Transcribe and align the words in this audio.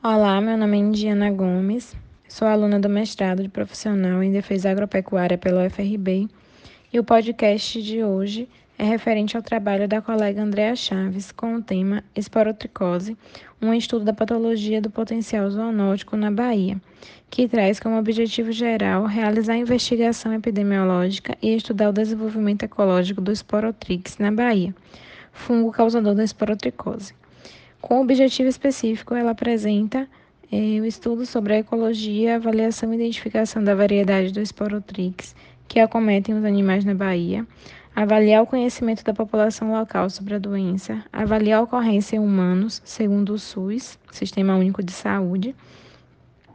Olá, 0.00 0.40
meu 0.40 0.56
nome 0.56 0.76
é 0.76 0.80
Indiana 0.80 1.28
Gomes, 1.28 1.96
sou 2.28 2.46
aluna 2.46 2.78
do 2.78 2.88
mestrado 2.88 3.42
de 3.42 3.48
profissional 3.48 4.22
em 4.22 4.30
defesa 4.30 4.70
agropecuária 4.70 5.36
pela 5.36 5.66
UFRB 5.66 6.28
e 6.92 7.00
o 7.00 7.04
podcast 7.04 7.82
de 7.82 8.04
hoje 8.04 8.48
é 8.78 8.84
referente 8.84 9.36
ao 9.36 9.42
trabalho 9.42 9.88
da 9.88 10.00
colega 10.00 10.40
Andréa 10.40 10.76
Chaves 10.76 11.32
com 11.32 11.56
o 11.56 11.62
tema 11.62 12.04
Esporotricose, 12.14 13.16
um 13.60 13.74
estudo 13.74 14.04
da 14.04 14.12
patologia 14.12 14.80
do 14.80 14.88
potencial 14.88 15.50
zoonótico 15.50 16.16
na 16.16 16.30
Bahia, 16.30 16.80
que 17.28 17.48
traz 17.48 17.80
como 17.80 17.98
objetivo 17.98 18.52
geral 18.52 19.04
realizar 19.04 19.56
investigação 19.56 20.32
epidemiológica 20.32 21.36
e 21.42 21.56
estudar 21.56 21.88
o 21.88 21.92
desenvolvimento 21.92 22.62
ecológico 22.62 23.20
do 23.20 23.34
Sporotrix 23.34 24.16
na 24.16 24.30
Bahia, 24.30 24.72
fungo 25.32 25.72
causador 25.72 26.14
da 26.14 26.22
esporotricose. 26.22 27.14
Com 27.80 28.00
objetivo 28.00 28.48
específico, 28.48 29.14
ela 29.14 29.30
apresenta 29.30 30.08
eh, 30.50 30.80
o 30.80 30.84
estudo 30.84 31.24
sobre 31.24 31.54
a 31.54 31.58
ecologia, 31.58 32.34
avaliação 32.34 32.92
e 32.92 32.96
identificação 32.96 33.62
da 33.62 33.74
variedade 33.74 34.32
do 34.32 34.40
Sporotrix 34.40 35.34
que 35.68 35.78
acometem 35.78 36.34
os 36.34 36.44
animais 36.44 36.84
na 36.84 36.94
Bahia, 36.94 37.46
avaliar 37.94 38.42
o 38.42 38.46
conhecimento 38.46 39.04
da 39.04 39.14
população 39.14 39.70
local 39.70 40.08
sobre 40.10 40.34
a 40.34 40.38
doença, 40.38 41.04
avaliar 41.12 41.60
a 41.60 41.62
ocorrência 41.62 42.16
em 42.16 42.18
humanos, 42.18 42.82
segundo 42.84 43.34
o 43.34 43.38
SUS, 43.38 43.98
Sistema 44.10 44.56
Único 44.56 44.82
de 44.82 44.92
Saúde, 44.92 45.54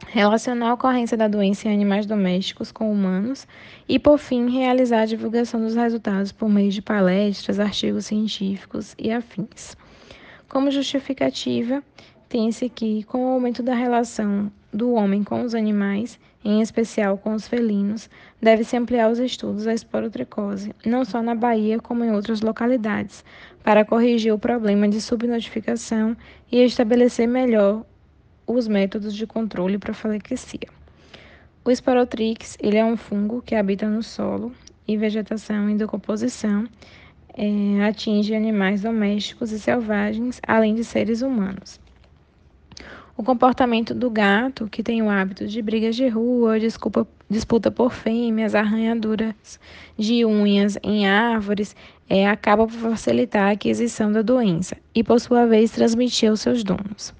relacionar 0.08 0.70
a 0.70 0.74
ocorrência 0.74 1.16
da 1.16 1.28
doença 1.28 1.68
em 1.68 1.72
animais 1.72 2.04
domésticos 2.04 2.70
com 2.70 2.92
humanos 2.92 3.46
e, 3.88 3.98
por 3.98 4.18
fim, 4.18 4.50
realizar 4.50 5.02
a 5.02 5.06
divulgação 5.06 5.60
dos 5.60 5.74
resultados 5.74 6.32
por 6.32 6.48
meio 6.48 6.70
de 6.70 6.82
palestras, 6.82 7.58
artigos 7.58 8.06
científicos 8.06 8.94
e 8.98 9.10
afins. 9.10 9.76
Como 10.54 10.70
justificativa, 10.70 11.82
tem-se 12.28 12.68
que, 12.68 13.02
com 13.02 13.24
o 13.24 13.28
aumento 13.30 13.60
da 13.60 13.74
relação 13.74 14.52
do 14.72 14.92
homem 14.92 15.24
com 15.24 15.42
os 15.42 15.52
animais, 15.52 16.16
em 16.44 16.60
especial 16.60 17.18
com 17.18 17.34
os 17.34 17.48
felinos, 17.48 18.08
deve-se 18.40 18.76
ampliar 18.76 19.10
os 19.10 19.18
estudos 19.18 19.64
da 19.64 19.74
esporotricose, 19.74 20.72
não 20.86 21.04
só 21.04 21.20
na 21.20 21.34
Bahia, 21.34 21.80
como 21.80 22.04
em 22.04 22.12
outras 22.12 22.40
localidades, 22.40 23.24
para 23.64 23.84
corrigir 23.84 24.32
o 24.32 24.38
problema 24.38 24.88
de 24.88 25.00
subnotificação 25.00 26.16
e 26.52 26.62
estabelecer 26.62 27.26
melhor 27.26 27.84
os 28.46 28.68
métodos 28.68 29.12
de 29.12 29.26
controle 29.26 29.76
para 29.76 29.92
profilaxia. 29.92 30.68
O 31.64 31.74
Sporotrix 31.74 32.56
ele 32.60 32.76
é 32.76 32.84
um 32.84 32.96
fungo 32.96 33.42
que 33.42 33.56
habita 33.56 33.88
no 33.88 34.04
solo 34.04 34.52
e 34.86 34.96
vegetação 34.96 35.68
em 35.68 35.76
decomposição 35.76 36.68
é, 37.36 37.84
atinge 37.84 38.34
animais 38.34 38.82
domésticos 38.82 39.50
e 39.52 39.58
selvagens, 39.58 40.40
além 40.46 40.74
de 40.74 40.84
seres 40.84 41.22
humanos. 41.22 41.80
O 43.16 43.22
comportamento 43.22 43.94
do 43.94 44.10
gato, 44.10 44.68
que 44.68 44.82
tem 44.82 45.00
o 45.00 45.08
hábito 45.08 45.46
de 45.46 45.62
brigas 45.62 45.94
de 45.94 46.08
rua, 46.08 46.58
desculpa, 46.58 47.06
disputa 47.30 47.70
por 47.70 47.92
fêmeas, 47.92 48.56
arranhaduras 48.56 49.60
de 49.96 50.24
unhas 50.24 50.76
em 50.82 51.06
árvores, 51.06 51.76
é, 52.10 52.26
acaba 52.28 52.66
por 52.66 52.74
facilitar 52.74 53.48
a 53.48 53.52
aquisição 53.52 54.10
da 54.10 54.20
doença 54.20 54.76
e, 54.92 55.04
por 55.04 55.20
sua 55.20 55.46
vez, 55.46 55.70
transmitir 55.70 56.28
aos 56.28 56.40
seus 56.40 56.64
donos, 56.64 57.14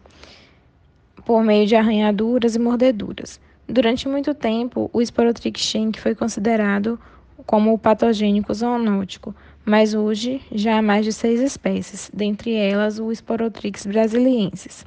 por 1.24 1.44
meio 1.44 1.64
de 1.64 1.76
arranhaduras 1.76 2.56
e 2.56 2.58
mordeduras. 2.58 3.40
Durante 3.68 4.08
muito 4.08 4.34
tempo, 4.34 4.90
o 4.92 5.00
Sporotrix 5.00 5.60
schenck 5.60 6.00
foi 6.00 6.14
considerado 6.14 6.98
como 7.46 7.72
o 7.72 7.78
patogênico 7.78 8.52
zoonótico, 8.52 9.34
mas 9.64 9.94
hoje 9.94 10.40
já 10.52 10.78
há 10.78 10.82
mais 10.82 11.04
de 11.04 11.12
seis 11.12 11.40
espécies, 11.40 12.10
dentre 12.12 12.52
elas 12.54 12.98
o 12.98 13.10
Sporotrix 13.10 13.86
brasiliensis. 13.86 14.84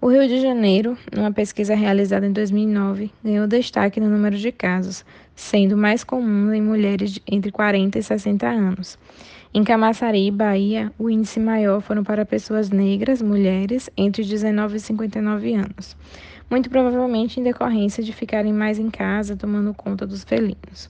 O 0.00 0.08
Rio 0.08 0.28
de 0.28 0.40
Janeiro, 0.40 0.96
numa 1.12 1.32
pesquisa 1.32 1.74
realizada 1.74 2.24
em 2.24 2.32
2009, 2.32 3.10
ganhou 3.24 3.48
destaque 3.48 3.98
no 3.98 4.08
número 4.08 4.36
de 4.36 4.52
casos, 4.52 5.04
sendo 5.34 5.76
mais 5.76 6.04
comum 6.04 6.54
em 6.54 6.62
mulheres 6.62 7.18
entre 7.26 7.50
40 7.50 7.98
e 7.98 8.02
60 8.02 8.46
anos. 8.46 8.96
Em 9.52 9.64
Camaçari, 9.64 10.30
Bahia, 10.30 10.92
o 10.96 11.10
índice 11.10 11.40
maior 11.40 11.80
foram 11.80 12.04
para 12.04 12.24
pessoas 12.24 12.70
negras, 12.70 13.20
mulheres, 13.20 13.90
entre 13.96 14.22
19 14.22 14.76
e 14.76 14.80
59 14.80 15.54
anos, 15.54 15.96
muito 16.48 16.70
provavelmente 16.70 17.40
em 17.40 17.42
decorrência 17.42 18.00
de 18.00 18.12
ficarem 18.12 18.52
mais 18.52 18.78
em 18.78 18.90
casa 18.90 19.36
tomando 19.36 19.74
conta 19.74 20.06
dos 20.06 20.22
felinos. 20.22 20.88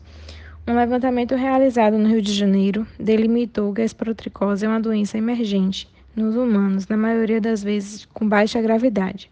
Um 0.68 0.74
levantamento 0.74 1.34
realizado 1.34 1.96
no 1.96 2.06
Rio 2.06 2.20
de 2.20 2.30
Janeiro 2.30 2.86
delimitou 3.00 3.72
que 3.72 3.80
a 3.80 3.84
esporotricose 3.86 4.66
é 4.66 4.68
uma 4.68 4.78
doença 4.78 5.16
emergente 5.16 5.88
nos 6.14 6.36
humanos, 6.36 6.86
na 6.86 6.94
maioria 6.94 7.40
das 7.40 7.62
vezes 7.62 8.04
com 8.12 8.28
baixa 8.28 8.60
gravidade, 8.60 9.30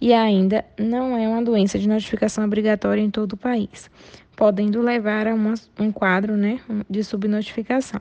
e 0.00 0.12
ainda 0.12 0.64
não 0.76 1.16
é 1.16 1.28
uma 1.28 1.40
doença 1.40 1.78
de 1.78 1.88
notificação 1.88 2.44
obrigatória 2.44 3.00
em 3.00 3.12
todo 3.12 3.34
o 3.34 3.36
país, 3.36 3.88
podendo 4.34 4.82
levar 4.82 5.28
a 5.28 5.34
uma, 5.34 5.54
um 5.78 5.92
quadro 5.92 6.36
né, 6.36 6.58
de 6.90 7.04
subnotificação. 7.04 8.00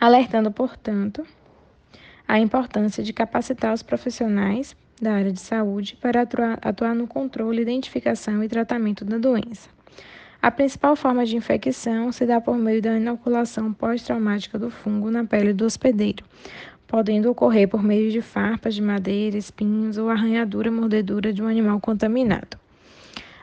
Alertando, 0.00 0.50
portanto, 0.50 1.22
a 2.26 2.40
importância 2.40 3.04
de 3.04 3.12
capacitar 3.12 3.74
os 3.74 3.82
profissionais 3.82 4.74
da 4.98 5.12
área 5.12 5.32
de 5.34 5.40
saúde 5.40 5.98
para 6.00 6.22
atuar, 6.22 6.58
atuar 6.62 6.94
no 6.94 7.06
controle, 7.06 7.60
identificação 7.60 8.42
e 8.42 8.48
tratamento 8.48 9.04
da 9.04 9.18
doença. 9.18 9.76
A 10.40 10.52
principal 10.52 10.94
forma 10.94 11.26
de 11.26 11.36
infecção 11.36 12.12
se 12.12 12.24
dá 12.24 12.40
por 12.40 12.56
meio 12.56 12.80
da 12.80 12.96
inoculação 12.96 13.72
pós-traumática 13.72 14.56
do 14.56 14.70
fungo 14.70 15.10
na 15.10 15.24
pele 15.24 15.52
do 15.52 15.66
hospedeiro, 15.66 16.24
podendo 16.86 17.28
ocorrer 17.28 17.68
por 17.68 17.82
meio 17.82 18.12
de 18.12 18.22
farpas 18.22 18.76
de 18.76 18.80
madeira, 18.80 19.36
espinhos 19.36 19.98
ou 19.98 20.08
arranhadura 20.08 20.70
mordedura 20.70 21.32
de 21.32 21.42
um 21.42 21.48
animal 21.48 21.80
contaminado. 21.80 22.56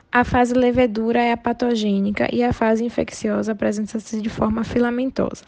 A 0.09 0.23
fase 0.23 0.53
levedura 0.53 1.21
é 1.21 1.33
a 1.33 1.37
patogênica 1.37 2.33
e 2.33 2.41
a 2.41 2.53
fase 2.53 2.85
infecciosa 2.85 3.51
apresenta-se 3.51 4.21
de 4.21 4.29
forma 4.29 4.63
filamentosa. 4.63 5.43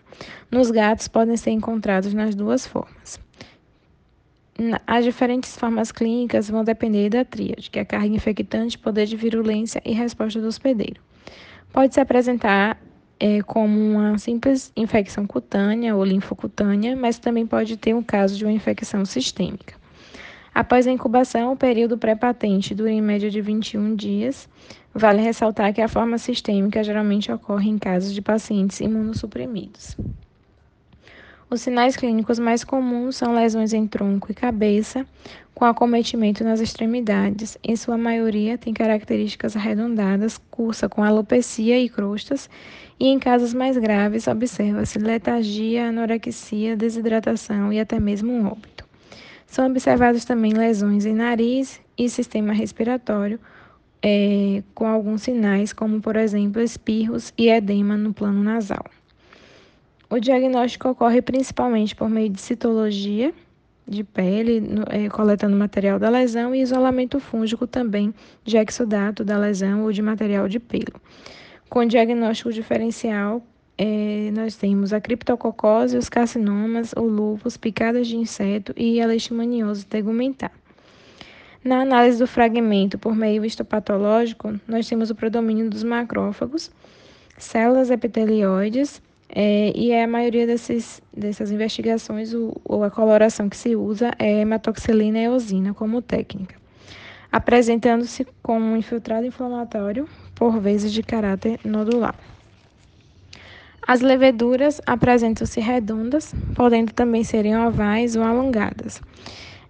Nos 0.52 0.70
gatos 0.70 1.08
podem 1.08 1.38
ser 1.38 1.52
encontrados 1.52 2.14
nas 2.14 2.36
duas 2.36 2.68
formas. 2.68 3.18
As 4.86 5.06
diferentes 5.06 5.56
formas 5.56 5.94
clínicas 5.94 6.50
vão 6.50 6.66
depender 6.66 7.10
da 7.10 7.24
tríade, 7.24 7.70
que 7.70 7.80
é 7.80 7.84
a 7.84 7.86
carga 7.86 8.14
infectante, 8.14 8.78
poder 8.78 9.06
de 9.06 9.16
virulência 9.16 9.82
e 9.86 9.94
resposta 9.94 10.42
do 10.42 10.48
hospedeiro. 10.48 11.07
Pode 11.72 11.94
se 11.94 12.00
apresentar 12.00 12.80
é, 13.20 13.42
como 13.42 13.80
uma 13.80 14.18
simples 14.18 14.72
infecção 14.76 15.26
cutânea 15.26 15.96
ou 15.96 16.04
linfocutânea, 16.04 16.96
mas 16.96 17.20
também 17.20 17.46
pode 17.46 17.78
ter 17.78 17.94
um 17.94 18.04
caso 18.04 18.38
de 18.38 18.46
uma 18.46 18.52
infecção 18.52 19.06
sistêmica. 19.06 19.76
Após 20.54 20.88
a 20.88 20.92
incubação, 20.92 21.54
o 21.54 21.56
período 21.56 21.98
pré-patente 21.98 22.74
dura 22.74 22.92
em 22.92 23.02
média 23.02 23.30
de 23.30 23.40
21 23.42 23.96
dias. 23.96 24.50
Vale 24.94 25.22
ressaltar 25.22 25.72
que 25.72 25.82
a 25.82 25.88
forma 25.88 26.18
sistêmica 26.18 26.84
geralmente 26.84 27.32
ocorre 27.32 27.70
em 27.70 27.78
casos 27.78 28.12
de 28.12 28.24
pacientes 28.24 28.80
imunossuprimidos. 28.80 29.96
Os 31.50 31.62
sinais 31.62 31.96
clínicos 31.96 32.40
mais 32.40 32.66
comuns 32.66 33.16
são 33.16 33.34
lesões 33.34 33.72
em 33.72 33.88
tronco 33.88 34.30
e 34.30 34.36
cabeça, 34.36 35.08
com 35.56 35.64
acometimento 35.64 36.44
nas 36.44 36.60
extremidades. 36.60 37.58
Em 37.64 37.74
sua 37.74 37.98
maioria, 37.98 38.58
tem 38.58 38.74
características 38.74 39.56
arredondadas, 39.56 40.38
cursa 40.52 40.90
com 40.90 41.02
alopecia 41.02 41.80
e 41.80 41.88
crostas, 41.88 42.50
e 43.00 43.08
em 43.08 43.18
casos 43.18 43.54
mais 43.54 43.78
graves, 43.78 44.28
observa-se 44.28 45.00
letargia, 45.00 45.88
anorexia, 45.88 46.76
desidratação 46.76 47.72
e 47.72 47.80
até 47.80 47.98
mesmo 47.98 48.34
um 48.34 48.46
óbito. 48.46 48.86
São 49.46 49.68
observados 49.68 50.26
também 50.26 50.52
lesões 50.52 51.06
em 51.06 51.14
nariz 51.14 51.80
e 51.98 52.10
sistema 52.10 52.52
respiratório, 52.52 53.40
é, 54.04 54.62
com 54.76 54.86
alguns 54.86 55.22
sinais, 55.22 55.72
como 55.72 56.02
por 56.02 56.18
exemplo 56.18 56.62
espirros 56.62 57.34
e 57.38 57.48
edema 57.48 57.96
no 57.96 58.14
plano 58.14 58.44
nasal. 58.44 58.84
O 60.10 60.20
diagnóstico 60.20 60.90
ocorre 60.90 61.22
principalmente 61.22 61.96
por 61.96 62.10
meio 62.10 62.30
de 62.30 62.40
citologia 62.40 63.34
de 63.88 64.04
pele, 64.04 64.64
é, 64.90 65.08
coletando 65.10 65.56
material 65.56 65.98
da 65.98 66.10
lesão, 66.10 66.54
e 66.54 66.62
isolamento 66.62 67.20
fúngico 67.20 67.66
também 67.66 68.14
de 68.44 68.58
exudato 68.58 69.24
da 69.24 69.38
lesão 69.38 69.84
ou 69.84 69.92
de 69.92 70.02
material 70.02 70.48
de 70.48 70.60
pelo. 70.60 71.00
Com 71.70 71.86
diagnóstico 71.86 72.52
diferencial, 72.52 73.42
é, 73.78 74.32
nós 74.34 74.56
temos 74.56 74.92
a 74.92 75.00
criptococose, 75.00 75.98
os 75.98 76.10
carcinomas, 76.10 76.94
o 76.94 77.02
lúpus, 77.02 77.56
picadas 77.58 78.08
de 78.08 78.18
inseto 78.18 78.74
e 78.76 79.02
a 79.02 79.06
leishmaniose 79.06 79.86
tegumentar. 79.86 80.52
Na 81.64 81.82
análise 81.82 82.18
do 82.18 82.28
fragmento 82.28 82.98
por 82.98 83.16
meio 83.16 83.44
histopatológico, 83.44 84.58
nós 84.68 84.88
temos 84.88 85.10
o 85.10 85.16
predomínio 85.16 85.70
dos 85.70 85.84
macrófagos, 85.84 86.72
células 87.38 87.90
epitelioides, 87.90 89.02
é, 89.30 89.72
e 89.76 89.92
é 89.92 90.04
a 90.04 90.08
maioria 90.08 90.48
desses, 90.48 91.02
dessas 91.16 91.52
investigações, 91.52 92.34
o, 92.34 92.56
ou 92.64 92.84
a 92.84 92.90
coloração 92.90 93.50
que 93.50 93.58
se 93.58 93.76
usa 93.76 94.12
é 94.18 94.42
hematoxilina 94.42 95.20
e 95.20 95.26
eosina 95.26 95.74
como 95.74 96.02
técnica, 96.02 96.56
apresentando-se 97.32 98.26
como 98.42 98.66
um 98.66 98.78
infiltrado 98.78 99.26
inflamatório, 99.26 100.08
por 100.34 100.60
vezes 100.60 100.94
de 100.94 101.04
caráter 101.04 101.60
nodular. 101.66 102.16
As 103.86 104.02
leveduras 104.02 104.82
apresentam-se 104.86 105.62
redondas, 105.62 106.36
podendo 106.56 106.92
também 106.94 107.24
serem 107.24 107.58
ovais 107.58 108.16
ou 108.18 108.24
alongadas. 108.24 109.02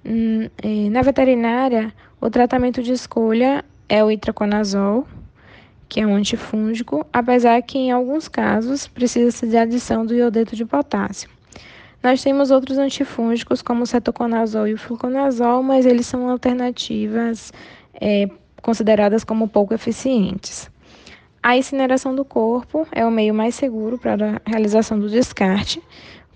Hum, 0.03 0.49
na 0.91 1.01
veterinária, 1.03 1.93
o 2.19 2.29
tratamento 2.29 2.81
de 2.81 2.93
escolha 2.93 3.63
é 3.87 4.03
o 4.03 4.09
itraconazol, 4.09 5.07
que 5.89 5.99
é 5.99 6.07
um 6.07 6.15
antifúngico, 6.15 7.05
apesar 7.11 7.61
que 7.61 7.77
em 7.77 7.91
alguns 7.91 8.27
casos 8.27 8.87
precisa-se 8.87 9.47
de 9.47 9.57
adição 9.57 10.05
do 10.05 10.13
iodeto 10.13 10.55
de 10.55 10.65
potássio. 10.65 11.29
Nós 12.03 12.21
temos 12.21 12.51
outros 12.51 12.77
antifúngicos, 12.77 13.61
como 13.61 13.83
o 13.83 13.87
cetoconazol 13.87 14.67
e 14.67 14.73
o 14.73 14.77
fluconazol, 14.77 15.63
mas 15.63 15.85
eles 15.85 16.05
são 16.05 16.29
alternativas 16.29 17.51
é, 17.93 18.29
consideradas 18.61 19.23
como 19.23 19.47
pouco 19.47 19.73
eficientes. 19.73 20.69
A 21.41 21.55
incineração 21.55 22.13
do 22.13 22.25
corpo 22.25 22.87
é 22.91 23.05
o 23.05 23.11
meio 23.11 23.33
mais 23.33 23.55
seguro 23.55 23.97
para 23.97 24.41
a 24.45 24.49
realização 24.49 24.99
do 24.99 25.09
descarte, 25.09 25.81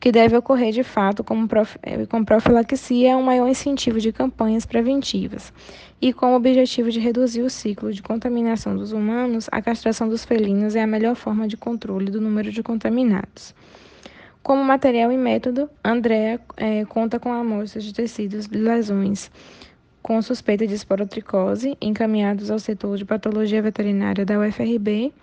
que 0.01 0.11
deve 0.11 0.35
ocorrer 0.35 0.73
de 0.73 0.83
fato 0.83 1.23
como 1.23 1.47
prof... 1.47 1.77
Eh, 1.83 2.07
com 2.07 2.25
profilaxia 2.25 3.11
é 3.11 3.15
um 3.15 3.21
maior 3.21 3.47
incentivo 3.47 3.99
de 3.99 4.11
campanhas 4.11 4.65
preventivas. 4.65 5.53
E 6.01 6.11
com 6.11 6.33
o 6.33 6.35
objetivo 6.35 6.89
de 6.89 6.99
reduzir 6.99 7.43
o 7.43 7.49
ciclo 7.51 7.93
de 7.93 8.01
contaminação 8.01 8.75
dos 8.75 8.91
humanos, 8.91 9.47
a 9.51 9.61
castração 9.61 10.09
dos 10.09 10.25
felinos 10.25 10.75
é 10.75 10.81
a 10.81 10.87
melhor 10.87 11.15
forma 11.15 11.47
de 11.47 11.55
controle 11.55 12.09
do 12.09 12.19
número 12.19 12.51
de 12.51 12.63
contaminados. 12.63 13.53
Como 14.41 14.63
material 14.63 15.11
e 15.11 15.17
método, 15.17 15.69
Andrea 15.83 16.41
é, 16.57 16.83
conta 16.85 17.19
com 17.19 17.31
amostras 17.31 17.83
de 17.83 17.93
tecidos 17.93 18.47
de 18.47 18.57
lesões 18.57 19.29
com 20.01 20.19
suspeita 20.19 20.65
de 20.65 20.73
esporotricose 20.73 21.77
encaminhados 21.79 22.49
ao 22.49 22.57
setor 22.57 22.97
de 22.97 23.05
patologia 23.05 23.61
veterinária 23.61 24.25
da 24.25 24.39
UFRB. 24.39 25.13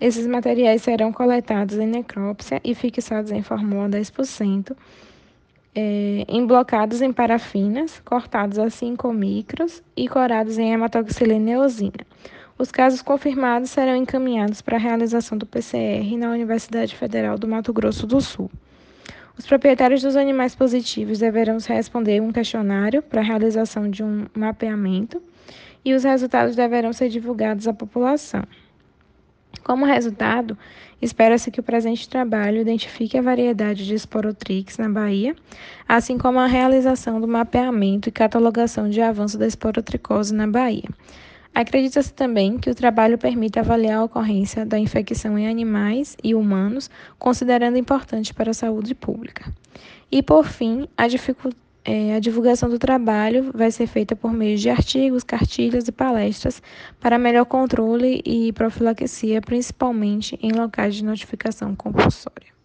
Esses 0.00 0.26
materiais 0.26 0.82
serão 0.82 1.12
coletados 1.12 1.78
em 1.78 1.86
necrópsia 1.86 2.60
e 2.64 2.74
fixados 2.74 3.30
em 3.30 3.42
fórmula 3.42 3.88
10%, 3.88 4.76
é, 5.74 6.24
emblocados 6.28 7.00
em 7.00 7.12
parafinas, 7.12 8.00
cortados 8.04 8.58
a 8.58 8.68
5 8.68 9.12
micros 9.12 9.82
e 9.96 10.08
corados 10.08 10.58
em 10.58 10.72
hematoxilina 10.72 11.52
eosina. 11.52 12.06
Os 12.58 12.70
casos 12.70 13.00
confirmados 13.02 13.70
serão 13.70 13.96
encaminhados 13.96 14.60
para 14.60 14.76
a 14.76 14.80
realização 14.80 15.38
do 15.38 15.46
PCR 15.46 16.16
na 16.16 16.30
Universidade 16.30 16.94
Federal 16.94 17.38
do 17.38 17.48
Mato 17.48 17.72
Grosso 17.72 18.06
do 18.06 18.20
Sul. 18.20 18.50
Os 19.36 19.46
proprietários 19.46 20.02
dos 20.02 20.14
animais 20.14 20.54
positivos 20.54 21.18
deverão 21.18 21.56
responder 21.66 22.20
um 22.20 22.30
questionário 22.30 23.02
para 23.02 23.20
a 23.20 23.24
realização 23.24 23.90
de 23.90 24.04
um 24.04 24.26
mapeamento 24.34 25.22
e 25.84 25.94
os 25.94 26.04
resultados 26.04 26.54
deverão 26.54 26.92
ser 26.92 27.08
divulgados 27.08 27.66
à 27.66 27.72
população. 27.72 28.44
Como 29.64 29.84
resultado, 29.86 30.58
espera-se 31.00 31.50
que 31.50 31.60
o 31.60 31.62
presente 31.62 32.08
trabalho 32.08 32.60
identifique 32.60 33.16
a 33.16 33.22
variedade 33.22 33.86
de 33.86 33.94
esporotrix 33.94 34.76
na 34.76 34.88
Bahia, 34.88 35.36
assim 35.88 36.18
como 36.18 36.38
a 36.40 36.46
realização 36.46 37.20
do 37.20 37.28
mapeamento 37.28 38.08
e 38.08 38.12
catalogação 38.12 38.90
de 38.90 39.00
avanço 39.00 39.38
da 39.38 39.46
esporotricose 39.46 40.34
na 40.34 40.46
Bahia. 40.46 40.88
Acredita-se 41.54 42.12
também 42.12 42.58
que 42.58 42.70
o 42.70 42.74
trabalho 42.74 43.18
permite 43.18 43.58
avaliar 43.58 43.98
a 43.98 44.04
ocorrência 44.04 44.64
da 44.64 44.78
infecção 44.78 45.38
em 45.38 45.46
animais 45.46 46.16
e 46.24 46.34
humanos, 46.34 46.90
considerando 47.18 47.76
importante 47.76 48.32
para 48.32 48.52
a 48.52 48.54
saúde 48.54 48.94
pública. 48.94 49.52
E, 50.10 50.22
por 50.22 50.46
fim, 50.46 50.88
a, 50.96 51.06
é, 51.84 52.14
a 52.14 52.20
divulgação 52.20 52.68
do 52.68 52.78
trabalho 52.78 53.50
vai 53.52 53.70
ser 53.70 53.86
feita 53.86 54.14
por 54.14 54.32
meio 54.32 54.56
de 54.56 54.70
artigos, 54.70 55.24
cartilhas 55.24 55.88
e 55.88 55.92
palestras 55.92 56.62
para 57.00 57.18
melhor 57.18 57.44
controle 57.44 58.22
e 58.24 58.52
profilaxia, 58.52 59.40
principalmente 59.40 60.38
em 60.42 60.52
locais 60.52 60.94
de 60.94 61.04
notificação 61.04 61.74
compulsória. 61.74 62.61